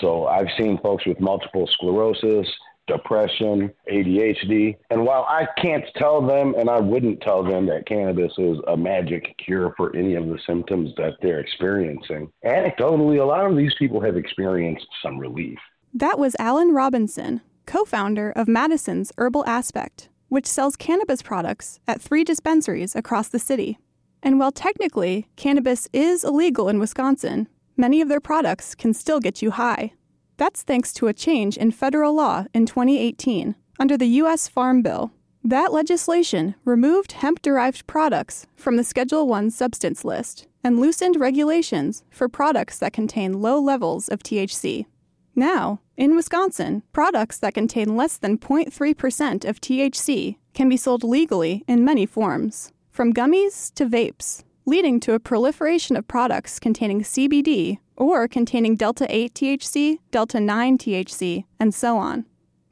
So 0.00 0.26
I've 0.26 0.48
seen 0.58 0.78
folks 0.82 1.06
with 1.06 1.20
multiple 1.20 1.68
sclerosis, 1.72 2.46
depression, 2.88 3.70
ADHD. 3.90 4.76
And 4.90 5.04
while 5.04 5.24
I 5.28 5.46
can't 5.60 5.84
tell 5.96 6.26
them, 6.26 6.54
and 6.58 6.68
I 6.68 6.80
wouldn't 6.80 7.20
tell 7.20 7.44
them 7.44 7.66
that 7.66 7.86
cannabis 7.86 8.32
is 8.38 8.58
a 8.66 8.76
magic 8.76 9.36
cure 9.44 9.74
for 9.76 9.94
any 9.94 10.14
of 10.14 10.26
the 10.26 10.38
symptoms 10.46 10.90
that 10.96 11.14
they're 11.22 11.40
experiencing, 11.40 12.32
anecdotally, 12.44 13.20
a 13.20 13.24
lot 13.24 13.48
of 13.48 13.56
these 13.56 13.74
people 13.78 14.00
have 14.00 14.16
experienced 14.16 14.86
some 15.02 15.18
relief. 15.18 15.58
That 15.94 16.18
was 16.18 16.34
Alan 16.38 16.72
Robinson, 16.72 17.42
co 17.66 17.84
founder 17.84 18.32
of 18.32 18.48
Madison's 18.48 19.12
Herbal 19.18 19.44
Aspect, 19.46 20.08
which 20.28 20.46
sells 20.46 20.76
cannabis 20.76 21.22
products 21.22 21.78
at 21.86 22.00
three 22.00 22.24
dispensaries 22.24 22.96
across 22.96 23.28
the 23.28 23.38
city. 23.38 23.78
And 24.22 24.40
while 24.40 24.50
technically 24.50 25.28
cannabis 25.36 25.88
is 25.92 26.24
illegal 26.24 26.68
in 26.68 26.80
Wisconsin, 26.80 27.48
many 27.78 28.00
of 28.00 28.08
their 28.08 28.20
products 28.20 28.74
can 28.74 28.92
still 28.92 29.20
get 29.20 29.40
you 29.40 29.52
high. 29.52 29.92
That's 30.36 30.62
thanks 30.62 30.92
to 30.94 31.06
a 31.06 31.12
change 31.12 31.56
in 31.56 31.70
federal 31.70 32.14
law 32.14 32.46
in 32.52 32.66
2018 32.66 33.54
under 33.80 33.96
the 33.96 34.06
U.S. 34.22 34.48
Farm 34.48 34.82
Bill. 34.82 35.12
That 35.44 35.72
legislation 35.72 36.56
removed 36.64 37.12
hemp 37.12 37.40
derived 37.40 37.86
products 37.86 38.46
from 38.56 38.76
the 38.76 38.84
Schedule 38.84 39.26
1 39.26 39.50
substance 39.50 40.04
list 40.04 40.46
and 40.62 40.78
loosened 40.78 41.18
regulations 41.18 42.04
for 42.10 42.28
products 42.28 42.78
that 42.78 42.92
contain 42.92 43.40
low 43.40 43.58
levels 43.60 44.08
of 44.08 44.22
THC. 44.22 44.86
Now, 45.34 45.80
in 45.96 46.16
Wisconsin, 46.16 46.82
products 46.92 47.38
that 47.38 47.54
contain 47.54 47.96
less 47.96 48.18
than 48.18 48.38
0.3% 48.38 49.48
of 49.48 49.60
THC 49.60 50.36
can 50.52 50.68
be 50.68 50.76
sold 50.76 51.04
legally 51.04 51.64
in 51.68 51.84
many 51.84 52.06
forms, 52.06 52.72
from 52.90 53.14
gummies 53.14 53.72
to 53.74 53.86
vapes, 53.86 54.42
leading 54.68 55.00
to 55.00 55.14
a 55.14 55.18
proliferation 55.18 55.96
of 55.96 56.06
products 56.06 56.58
containing 56.58 57.00
CBD 57.00 57.78
or 57.96 58.28
containing 58.28 58.76
delta 58.76 59.06
8 59.08 59.32
THC, 59.32 59.98
delta 60.10 60.38
9 60.38 60.76
THC, 60.76 61.44
and 61.58 61.74
so 61.74 61.96
on. 61.96 62.26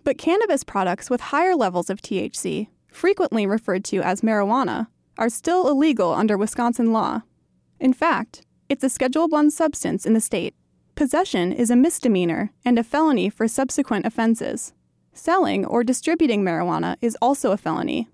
But 0.05 0.19
cannabis 0.19 0.63
products 0.63 1.09
with 1.09 1.33
higher 1.33 1.57
levels 1.57 1.89
of 1.89 2.03
THC, 2.03 2.69
frequently 2.93 3.47
referred 3.47 3.83
to 3.87 4.03
as 4.03 4.21
marijuana, 4.21 4.89
are 5.17 5.31
still 5.31 5.69
illegal 5.69 6.13
under 6.13 6.37
Wisconsin 6.37 6.93
law. 6.93 7.23
In 7.81 7.95
fact, 7.95 8.43
it's 8.69 8.85
a 8.85 8.91
Schedule 8.91 9.27
1 9.27 9.51
substance 9.51 10.05
in 10.05 10.13
the 10.13 10.21
state. 10.21 10.55
Possession 10.97 11.51
is 11.51 11.71
a 11.71 11.77
misdemeanor 11.77 12.53
and 12.63 12.79
a 12.79 12.85
felony 12.85 13.31
for 13.31 13.49
subsequent 13.49 14.05
offenses. 14.05 14.75
Selling 15.15 15.65
or 15.65 15.83
distributing 15.83 16.45
marijuana 16.45 16.97
is 17.01 17.17
also 17.23 17.53
a 17.53 17.57
felony. 17.57 18.07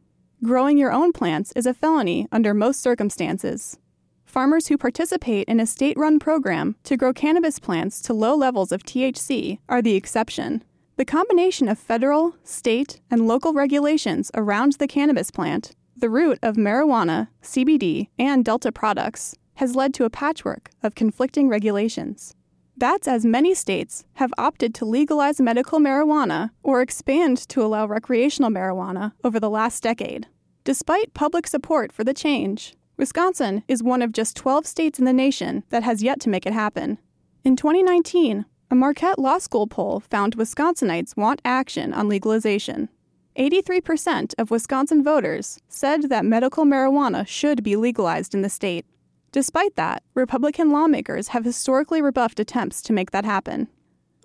Growing 0.45 0.77
your 0.77 0.91
own 0.91 1.12
plants 1.12 1.53
is 1.55 1.67
a 1.67 1.75
felony 1.75 2.27
under 2.33 2.53
most 2.53 2.81
circumstances 2.81 3.79
farmers 4.25 4.69
who 4.69 4.79
participate 4.79 5.47
in 5.47 5.61
a 5.61 5.67
state 5.67 5.97
run 5.98 6.19
program 6.19 6.75
to 6.85 6.97
grow 6.97 7.12
cannabis 7.12 7.59
plants 7.59 8.01
to 8.01 8.15
low 8.15 8.35
levels 8.35 8.73
of 8.73 8.83
THC 8.83 9.59
are 9.69 9.83
the 9.83 9.95
exception. 9.95 10.65
The 10.97 11.05
combination 11.05 11.69
of 11.69 11.79
federal, 11.79 12.35
state, 12.43 12.98
and 13.11 13.29
local 13.29 13.53
regulations 13.53 14.31
around 14.35 14.73
the 14.73 14.89
cannabis 14.89 15.31
plant, 15.31 15.77
the 15.95 16.09
root 16.09 16.39
of 16.43 16.57
marijuana, 16.57 17.29
CBD, 17.43 18.09
and 18.19 18.43
Delta 18.43 18.73
products, 18.73 19.37
has 19.57 19.77
led 19.77 19.93
to 19.95 20.07
a 20.07 20.11
patchwork 20.11 20.70
of 20.83 20.95
conflicting 20.95 21.51
regulations. 21.51 22.35
That's 22.77 23.06
as 23.06 23.25
many 23.25 23.55
states 23.55 24.05
have 24.15 24.33
opted 24.39 24.75
to 24.77 24.84
legalize 24.84 25.41
medical 25.41 25.78
marijuana 25.78 26.51
or 26.62 26.81
expand 26.81 27.39
to 27.48 27.62
allow 27.62 27.87
recreational 27.87 28.51
marijuana 28.51 29.12
over 29.23 29.39
the 29.39 29.51
last 29.51 29.83
decade. 29.83 30.27
Despite 30.64 31.14
public 31.14 31.47
support 31.47 31.92
for 31.92 32.05
the 32.05 32.14
change, 32.14 32.75
Wisconsin 32.97 33.62
is 33.69 33.83
one 33.83 34.01
of 34.01 34.12
just 34.12 34.37
12 34.37 34.67
states 34.67 34.98
in 34.98 35.05
the 35.05 35.12
nation 35.12 35.64
that 35.70 35.83
has 35.83 36.03
yet 36.03 36.20
to 36.20 36.29
make 36.29 36.47
it 36.47 36.53
happen. 36.53 36.98
In 37.45 37.56
2019, 37.56 38.45
a 38.70 38.75
Marquette 38.75 39.19
Law 39.19 39.39
School 39.39 39.67
poll 39.67 40.01
found 40.01 40.36
Wisconsinites 40.36 41.17
want 41.17 41.42
action 41.45 41.92
on 41.92 42.09
legalization. 42.09 42.89
83% 43.36 44.34
of 44.39 44.51
Wisconsin 44.51 45.03
voters 45.03 45.59
said 45.69 46.09
that 46.11 46.25
medical 46.25 46.64
marijuana 46.64 47.27
should 47.27 47.63
be 47.63 47.77
legalized 47.77 48.35
in 48.35 48.42
the 48.42 48.48
state. 48.48 48.86
Despite 49.33 49.77
that, 49.77 50.03
Republican 50.15 50.70
lawmakers 50.70 51.29
have 51.29 51.47
historically 51.47 52.03
rebuffed 52.03 52.39
attempts 52.39 52.83
to 52.83 52.93
make 52.93 53.13
that 53.13 53.25
happen. 53.25 53.69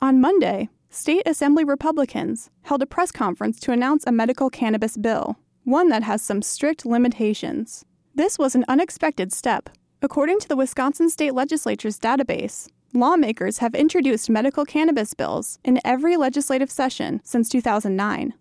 On 0.02 0.20
Monday, 0.20 0.68
state 0.90 1.24
assembly 1.26 1.64
Republicans 1.64 2.50
held 2.64 2.82
a 2.82 2.86
press 2.86 3.10
conference 3.10 3.58
to 3.62 3.72
announce 3.72 4.04
a 4.06 4.12
medical 4.12 4.50
cannabis 4.50 4.98
bill, 4.98 5.38
one 5.64 5.88
that 5.90 6.04
has 6.04 6.22
some 6.22 6.42
strict 6.42 6.86
limitations. 6.86 7.86
This 8.16 8.38
was 8.38 8.54
an 8.54 8.66
unexpected 8.68 9.32
step. 9.32 9.70
According 10.02 10.40
to 10.42 10.48
the 10.50 10.58
Wisconsin 10.58 11.10
State 11.10 11.34
Legislature's 11.34 11.98
database, 11.98 12.68
lawmakers 12.94 13.60
have 13.60 13.76
introduced 13.76 14.30
medical 14.30 14.66
cannabis 14.66 15.14
bills 15.14 15.58
in 15.64 15.80
every 15.86 16.18
legislative 16.18 16.70
session 16.70 17.22
since 17.24 17.48
2009. 17.48 18.34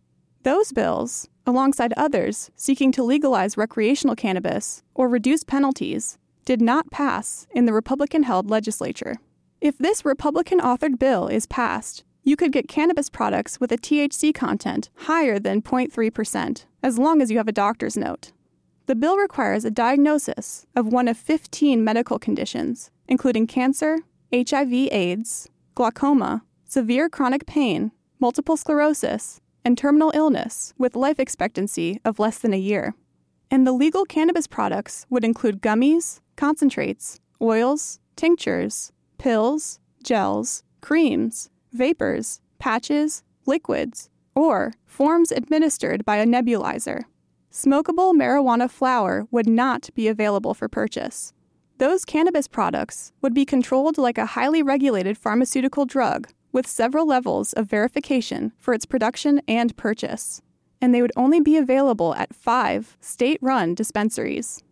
Those 0.42 0.72
bills, 0.72 1.28
alongside 1.46 1.94
others 1.96 2.50
seeking 2.56 2.90
to 2.92 3.04
legalize 3.04 3.56
recreational 3.56 4.16
cannabis 4.16 4.82
or 4.94 5.08
reduce 5.08 5.44
penalties, 5.44 6.18
did 6.46 6.62
not 6.62 6.90
pass 6.92 7.46
in 7.50 7.66
the 7.66 7.72
Republican 7.72 8.22
held 8.22 8.48
legislature. 8.48 9.16
If 9.60 9.76
this 9.76 10.04
Republican 10.04 10.60
authored 10.60 10.98
bill 10.98 11.26
is 11.26 11.44
passed, 11.46 12.04
you 12.22 12.36
could 12.36 12.52
get 12.52 12.68
cannabis 12.68 13.10
products 13.10 13.58
with 13.58 13.72
a 13.72 13.76
THC 13.76 14.32
content 14.32 14.88
higher 14.94 15.38
than 15.40 15.60
0.3%, 15.60 16.64
as 16.84 16.98
long 16.98 17.20
as 17.20 17.32
you 17.32 17.36
have 17.38 17.48
a 17.48 17.52
doctor's 17.52 17.96
note. 17.96 18.30
The 18.86 18.94
bill 18.94 19.16
requires 19.16 19.64
a 19.64 19.70
diagnosis 19.72 20.66
of 20.76 20.86
one 20.86 21.08
of 21.08 21.16
15 21.16 21.82
medical 21.82 22.18
conditions, 22.20 22.92
including 23.08 23.48
cancer, 23.48 23.98
HIV/AIDS, 24.32 25.48
glaucoma, 25.74 26.44
severe 26.64 27.08
chronic 27.08 27.46
pain, 27.46 27.90
multiple 28.20 28.56
sclerosis, 28.56 29.40
and 29.64 29.76
terminal 29.76 30.12
illness 30.14 30.74
with 30.78 30.94
life 30.94 31.18
expectancy 31.18 32.00
of 32.04 32.20
less 32.20 32.38
than 32.38 32.54
a 32.54 32.56
year. 32.56 32.94
And 33.50 33.66
the 33.66 33.72
legal 33.72 34.04
cannabis 34.04 34.46
products 34.46 35.06
would 35.10 35.24
include 35.24 35.62
gummies, 35.62 36.20
concentrates, 36.36 37.20
oils, 37.40 38.00
tinctures, 38.16 38.92
pills, 39.18 39.78
gels, 40.02 40.62
creams, 40.80 41.50
vapors, 41.72 42.40
patches, 42.58 43.22
liquids, 43.46 44.10
or 44.34 44.72
forms 44.84 45.30
administered 45.30 46.04
by 46.04 46.16
a 46.16 46.26
nebulizer 46.26 47.04
smokable 47.56 48.12
marijuana 48.12 48.70
flower 48.70 49.26
would 49.30 49.48
not 49.48 49.88
be 49.94 50.08
available 50.08 50.52
for 50.52 50.68
purchase. 50.68 51.32
Those 51.78 52.04
cannabis 52.04 52.46
products 52.46 53.12
would 53.22 53.32
be 53.32 53.46
controlled 53.46 53.96
like 53.96 54.18
a 54.18 54.26
highly 54.26 54.62
regulated 54.62 55.16
pharmaceutical 55.16 55.86
drug 55.86 56.28
with 56.52 56.66
several 56.66 57.06
levels 57.06 57.54
of 57.54 57.70
verification 57.70 58.52
for 58.58 58.74
its 58.74 58.84
production 58.84 59.40
and 59.48 59.74
purchase, 59.78 60.42
and 60.80 60.94
they 60.94 61.02
would 61.02 61.12
only 61.16 61.40
be 61.40 61.56
available 61.56 62.14
at 62.14 62.34
five 62.34 62.96
state 63.00 63.38
run 63.40 63.74
dispensaries. 63.74 64.62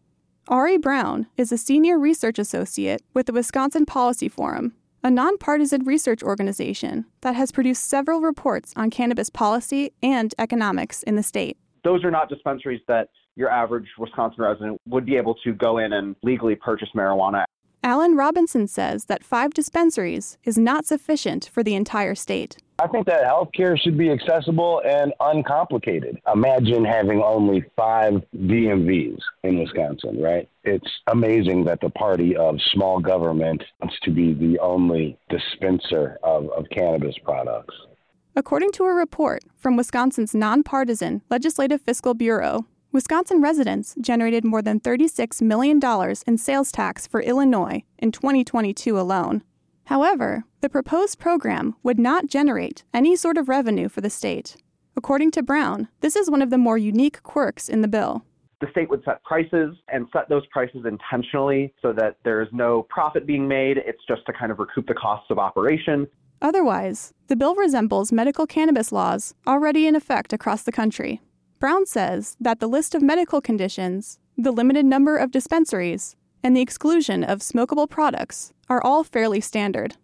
Ari 0.49 0.79
Brown 0.79 1.27
is 1.37 1.51
a 1.51 1.59
senior 1.59 1.99
research 1.99 2.39
associate 2.39 3.03
with 3.15 3.27
the 3.27 3.33
Wisconsin 3.33 3.87
Policy 3.87 4.29
Forum, 4.29 4.75
a 5.03 5.11
nonpartisan 5.11 5.85
research 5.85 6.23
organization 6.23 7.07
that 7.23 7.35
has 7.35 7.53
produced 7.53 7.89
several 7.89 8.21
reports 8.21 8.73
on 8.77 8.91
cannabis 8.91 9.31
policy 9.31 9.93
and 10.03 10.35
economics 10.39 11.03
in 11.03 11.17
the 11.17 11.23
state 11.23 11.57
those 11.85 12.03
are 12.03 12.11
not 12.11 12.29
dispensaries 12.29 12.81
that 12.89 13.11
your 13.37 13.51
average 13.51 13.87
Wisconsin 13.99 14.43
resident 14.43 14.81
would 14.87 15.05
be 15.07 15.17
able 15.17 15.35
to 15.45 15.53
go 15.53 15.79
in 15.79 15.93
and 15.93 16.17
legally 16.23 16.55
purchase 16.57 16.89
marijuana. 16.95 17.45
Alan 17.83 18.17
Robinson 18.17 18.67
says 18.67 19.05
that 19.05 19.23
five 19.23 19.53
dispensaries 19.53 20.39
is 20.45 20.57
not 20.57 20.87
sufficient 20.87 21.51
for 21.53 21.63
the 21.63 21.75
entire 21.75 22.15
state. 22.15 22.57
I 22.79 22.89
think 22.89 23.07
that 23.07 23.23
healthcare 23.23 23.79
should 23.79 23.97
be 23.97 24.11
accessible 24.11 24.83
and 24.85 25.13
uncomplicated. 25.21 26.21
Imagine 26.33 26.85
having 26.85 27.23
only 27.23 27.65
five 27.77 28.15
DMVs 28.37 29.19
in 29.45 29.61
Wisconsin, 29.61 30.21
right? 30.21 30.49
It's 30.65 30.91
amazing 31.07 31.65
that 31.67 31.81
the 31.81 31.91
party 31.91 32.37
of 32.37 32.57
small 32.73 32.99
government 32.99 33.63
wants 33.81 33.97
to 34.03 34.11
be 34.11 34.35
the 34.35 34.59
only 34.59 35.17
dispenser 35.29 36.19
of, 36.25 36.51
of 36.51 36.65
cannabis 36.71 37.17
products. 37.23 37.75
According 38.35 38.73
to 38.73 38.85
a 38.85 38.93
report 38.93 39.45
from 39.55 39.77
Wisconsin's 39.77 40.35
nonpartisan 40.35 41.23
Legislative 41.31 41.81
Fiscal 41.81 42.15
Bureau, 42.15 42.67
Wisconsin 42.91 43.41
residents 43.41 43.95
generated 44.01 44.45
more 44.45 44.63
than 44.63 44.81
$36 44.81 45.41
million 45.43 45.81
in 46.27 46.39
sales 46.39 46.73
tax 46.73 47.07
for 47.07 47.21
Illinois 47.21 47.85
in 47.99 48.11
2022 48.11 48.99
alone. 48.99 49.43
However, 49.87 50.45
the 50.61 50.69
proposed 50.69 51.19
program 51.19 51.77
would 51.83 51.99
not 51.99 52.27
generate 52.27 52.85
any 52.95 53.17
sort 53.17 53.37
of 53.37 53.49
revenue 53.49 53.89
for 53.89 54.01
the 54.01 54.11
state. 54.11 54.57
According 54.97 55.33
to 55.33 55.43
Brown, 55.43 55.89
this 56.01 56.17
is 56.17 56.31
one 56.31 56.41
of 56.41 56.51
the 56.51 56.59
more 56.59 56.79
unique 56.79 57.23
quirks 57.23 57.69
in 57.69 57.83
the 57.83 57.89
bill. 57.89 58.25
The 58.61 58.71
state 58.71 58.89
would 58.89 59.05
set 59.05 59.23
prices 59.25 59.77
and 59.89 60.07
set 60.13 60.29
those 60.29 60.47
prices 60.47 60.87
intentionally 60.87 61.75
so 61.83 61.93
that 61.93 62.17
there 62.25 62.41
is 62.41 62.49
no 62.53 62.87
profit 62.89 63.27
being 63.27 63.47
made. 63.47 63.79
It's 63.79 64.05
just 64.09 64.25
to 64.27 64.33
kind 64.33 64.51
of 64.51 64.59
recoup 64.59 64.87
the 64.87 64.95
costs 64.95 65.27
of 65.31 65.39
operation. 65.39 66.07
Otherwise, 66.41 67.13
the 67.27 67.37
bill 67.37 67.55
resembles 67.55 68.13
medical 68.13 68.47
cannabis 68.47 68.93
laws 68.93 69.35
already 69.47 69.87
in 69.87 69.95
effect 69.95 70.33
across 70.33 70.63
the 70.63 70.73
country. 70.73 71.21
Brown 71.59 71.85
says 71.85 72.37
that 72.41 72.61
the 72.61 72.67
list 72.67 72.95
of 72.95 73.03
medical 73.03 73.41
conditions, 73.41 74.19
the 74.39 74.53
limited 74.53 74.87
number 74.87 75.17
of 75.17 75.31
dispensaries, 75.31 76.17
and 76.45 76.55
the 76.55 76.61
exclusion 76.61 77.25
of 77.25 77.41
smokable 77.41 77.89
products 77.89 78.53
are 78.69 78.85
all 78.85 79.03
fairly 79.03 79.41
standard. 79.41 79.97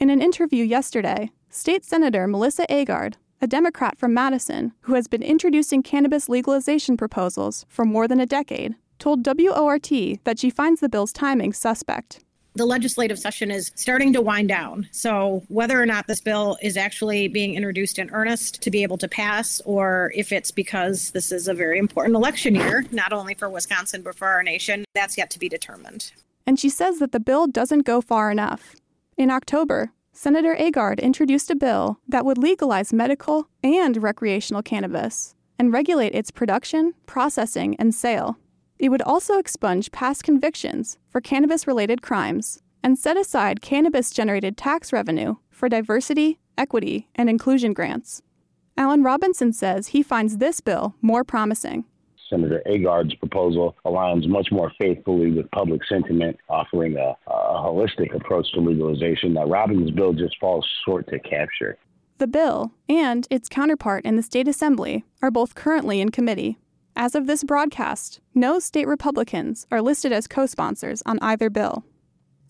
In 0.00 0.08
an 0.08 0.22
interview 0.22 0.64
yesterday, 0.64 1.30
State 1.50 1.84
Senator 1.84 2.26
Melissa 2.26 2.66
Agard, 2.70 3.14
a 3.42 3.46
Democrat 3.46 3.98
from 3.98 4.14
Madison 4.14 4.72
who 4.80 4.94
has 4.94 5.06
been 5.06 5.22
introducing 5.22 5.82
cannabis 5.82 6.28
legalization 6.28 6.96
proposals 6.96 7.66
for 7.68 7.84
more 7.84 8.08
than 8.08 8.18
a 8.18 8.26
decade, 8.26 8.76
told 8.98 9.26
WORT 9.26 9.90
that 10.24 10.38
she 10.38 10.48
finds 10.48 10.80
the 10.80 10.88
bill's 10.88 11.12
timing 11.12 11.52
suspect 11.52 12.24
the 12.54 12.66
legislative 12.66 13.18
session 13.18 13.50
is 13.50 13.72
starting 13.74 14.12
to 14.12 14.20
wind 14.20 14.48
down. 14.48 14.88
So, 14.92 15.42
whether 15.48 15.80
or 15.80 15.86
not 15.86 16.06
this 16.06 16.20
bill 16.20 16.56
is 16.62 16.76
actually 16.76 17.28
being 17.28 17.54
introduced 17.54 17.98
in 17.98 18.10
earnest 18.10 18.62
to 18.62 18.70
be 18.70 18.82
able 18.82 18.98
to 18.98 19.08
pass, 19.08 19.60
or 19.64 20.12
if 20.14 20.32
it's 20.32 20.50
because 20.50 21.10
this 21.10 21.32
is 21.32 21.48
a 21.48 21.54
very 21.54 21.78
important 21.78 22.14
election 22.14 22.54
year, 22.54 22.84
not 22.92 23.12
only 23.12 23.34
for 23.34 23.48
Wisconsin, 23.48 24.02
but 24.02 24.14
for 24.14 24.28
our 24.28 24.42
nation, 24.42 24.84
that's 24.94 25.18
yet 25.18 25.30
to 25.30 25.38
be 25.38 25.48
determined. 25.48 26.12
And 26.46 26.58
she 26.58 26.68
says 26.68 26.98
that 26.98 27.12
the 27.12 27.20
bill 27.20 27.46
doesn't 27.46 27.86
go 27.86 28.00
far 28.00 28.30
enough. 28.30 28.76
In 29.16 29.30
October, 29.30 29.92
Senator 30.12 30.54
Agard 30.54 31.00
introduced 31.00 31.50
a 31.50 31.56
bill 31.56 31.98
that 32.08 32.24
would 32.24 32.38
legalize 32.38 32.92
medical 32.92 33.48
and 33.62 34.00
recreational 34.02 34.62
cannabis 34.62 35.34
and 35.58 35.72
regulate 35.72 36.14
its 36.14 36.30
production, 36.30 36.94
processing, 37.06 37.74
and 37.76 37.94
sale. 37.94 38.38
It 38.84 38.90
would 38.90 39.00
also 39.00 39.38
expunge 39.38 39.92
past 39.92 40.24
convictions 40.24 40.98
for 41.08 41.22
cannabis 41.22 41.66
related 41.66 42.02
crimes 42.02 42.60
and 42.82 42.98
set 42.98 43.16
aside 43.16 43.62
cannabis 43.62 44.10
generated 44.10 44.58
tax 44.58 44.92
revenue 44.92 45.36
for 45.48 45.70
diversity, 45.70 46.38
equity, 46.58 47.08
and 47.14 47.30
inclusion 47.30 47.72
grants. 47.72 48.20
Alan 48.76 49.02
Robinson 49.02 49.54
says 49.54 49.86
he 49.86 50.02
finds 50.02 50.36
this 50.36 50.60
bill 50.60 50.96
more 51.00 51.24
promising. 51.24 51.86
Senator 52.28 52.60
Agard's 52.66 53.14
proposal 53.14 53.74
aligns 53.86 54.28
much 54.28 54.52
more 54.52 54.70
faithfully 54.78 55.30
with 55.30 55.50
public 55.50 55.80
sentiment, 55.88 56.36
offering 56.50 56.98
a, 56.98 57.16
a 57.26 57.54
holistic 57.64 58.14
approach 58.14 58.52
to 58.52 58.60
legalization 58.60 59.32
that 59.32 59.48
Robinson's 59.48 59.92
bill 59.92 60.12
just 60.12 60.38
falls 60.38 60.68
short 60.84 61.08
to 61.08 61.18
capture. 61.20 61.78
The 62.18 62.26
bill 62.26 62.70
and 62.86 63.26
its 63.30 63.48
counterpart 63.48 64.04
in 64.04 64.16
the 64.16 64.22
state 64.22 64.46
assembly 64.46 65.06
are 65.22 65.30
both 65.30 65.54
currently 65.54 66.02
in 66.02 66.10
committee. 66.10 66.58
As 66.96 67.16
of 67.16 67.26
this 67.26 67.42
broadcast, 67.42 68.20
no 68.34 68.60
state 68.60 68.86
Republicans 68.86 69.66
are 69.72 69.82
listed 69.82 70.12
as 70.12 70.28
co 70.28 70.46
sponsors 70.46 71.02
on 71.04 71.18
either 71.20 71.50
bill. 71.50 71.84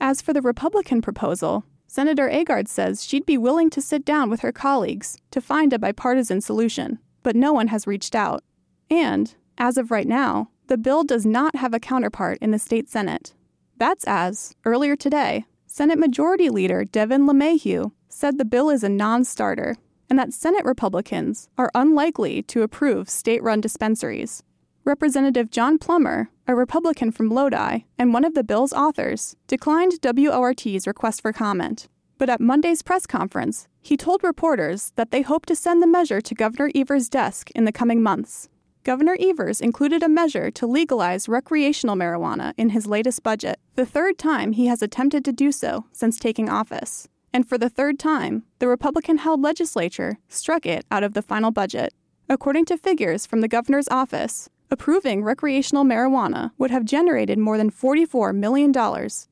As 0.02 0.20
for 0.20 0.35
the 0.35 0.43
Republican 0.43 1.00
proposal, 1.00 1.64
Senator 1.87 2.29
Agard 2.29 2.69
says 2.69 3.02
she'd 3.02 3.25
be 3.25 3.38
willing 3.38 3.70
to 3.70 3.81
sit 3.81 4.05
down 4.05 4.29
with 4.29 4.41
her 4.41 4.52
colleagues 4.52 5.17
to 5.31 5.41
find 5.41 5.73
a 5.73 5.79
bipartisan 5.79 6.43
solution, 6.43 6.99
but 7.23 7.37
no 7.37 7.55
one 7.55 7.69
has 7.69 7.87
reached 7.87 8.14
out. 8.14 8.44
And, 8.91 9.35
as 9.56 9.79
of 9.79 9.91
right 9.91 10.06
now, 10.06 10.50
the 10.67 10.76
bill 10.76 11.05
does 11.05 11.25
not 11.25 11.56
have 11.56 11.73
a 11.73 11.81
counterpart 11.81 12.37
in 12.43 12.50
the 12.50 12.58
state 12.58 12.91
Senate. 12.91 13.32
That's 13.79 14.05
as, 14.06 14.55
earlier 14.67 14.94
today, 14.94 15.46
Senate 15.67 15.99
Majority 15.99 16.50
Leader 16.50 16.85
Devin 16.85 17.26
LeMahieu 17.26 17.93
said 18.08 18.37
the 18.37 18.44
bill 18.44 18.69
is 18.69 18.85
a 18.85 18.91
non 18.91 19.25
starter 19.25 19.76
and 20.15 20.19
that 20.21 20.33
Senate 20.33 20.65
Republicans 20.65 21.49
are 21.59 21.73
unlikely 21.75 22.41
to 22.41 22.63
approve 22.63 23.11
state 23.11 23.43
run 23.43 23.61
dispensaries. 23.61 24.45
Representative 24.85 25.51
Jon 25.51 25.77
Plumer, 25.77 26.31
a 26.47 26.55
Republican 26.55 27.11
from 27.11 27.31
Lodi 27.31 27.81
and 27.99 28.13
one 28.13 28.25
of 28.25 28.35
the 28.35 28.45
bill's 28.45 28.73
authors, 28.73 29.35
declined 29.49 29.95
WORT's 30.01 30.87
request 30.87 31.21
for 31.21 31.33
comment. 31.33 31.89
But 32.17 32.31
at 32.31 32.41
Monday's 32.41 32.81
press 32.81 33.09
conference, 33.09 33.67
he 33.83 33.97
told 33.97 34.23
reporters 34.23 34.93
that 34.95 35.11
they 35.11 35.23
hope 35.23 35.47
to 35.47 35.57
send 35.57 35.83
the 35.83 35.89
measure 35.89 36.21
to 36.21 36.35
Governor 36.37 36.71
Evers' 36.77 37.09
desk 37.09 37.51
in 37.57 37.65
the 37.65 37.73
coming 37.73 38.01
months. 38.01 38.49
Governor 38.85 39.17
Evers 39.19 39.61
included 39.61 40.05
a 40.05 40.09
measure 40.09 40.49
to 40.53 40.65
legalize 40.65 41.29
recreational 41.29 41.97
marijuana 41.97 42.55
in 42.57 42.69
his 42.69 42.87
latest 42.87 43.25
budget, 43.25 43.59
the 43.75 43.85
third 43.85 44.17
time 44.17 44.53
he 44.53 44.67
has 44.67 44.81
attempted 44.81 45.25
to 45.25 45.33
do 45.33 45.51
so 45.51 45.87
since 45.91 46.21
taking 46.21 46.49
office. 46.49 47.09
And 47.35 47.49
for 47.49 47.59
the 47.59 47.69
third 47.69 47.99
time, 47.99 48.45
the 48.61 48.69
Republican 48.69 49.19
held 49.19 49.43
legislature 49.43 50.19
struck 50.29 50.65
it 50.65 50.87
out 50.93 51.03
of 51.03 51.15
the 51.15 51.21
final 51.21 51.51
budget. 51.51 51.93
According 52.29 52.65
to 52.67 52.79
figures 52.79 53.27
from 53.27 53.41
the 53.41 53.49
governor's 53.49 53.89
office, 53.89 54.49
approving 54.71 55.25
recreational 55.25 55.85
marijuana 55.85 56.53
would 56.59 56.71
have 56.71 56.85
generated 56.85 57.39
more 57.39 57.59
than 57.59 57.73
$44 57.73 58.33
million 58.37 58.73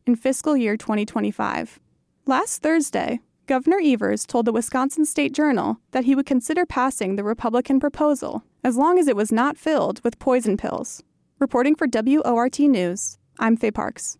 in 0.04 0.16
fiscal 0.16 0.56
year 0.56 0.76
2025. 0.76 1.78
Last 2.26 2.60
Thursday, 2.60 3.20
Governor 3.46 3.78
Evers 3.80 4.26
told 4.26 4.46
the 4.46 4.52
Wisconsin 4.52 5.04
State 5.04 5.32
Journal 5.32 5.78
that 5.92 6.04
he 6.04 6.16
would 6.16 6.26
consider 6.26 6.66
passing 6.66 7.14
the 7.14 7.24
Republican 7.24 7.78
proposal 7.78 8.42
as 8.64 8.76
long 8.76 8.98
as 8.98 9.06
it 9.06 9.16
was 9.16 9.30
not 9.30 9.56
filled 9.56 10.02
with 10.02 10.18
poison 10.18 10.56
pills. 10.56 11.04
Reporting 11.38 11.76
for 11.76 11.86
WORT 11.86 12.58
News, 12.58 13.18
I'm 13.38 13.56
Faye 13.56 13.70
Parks. 13.70 14.18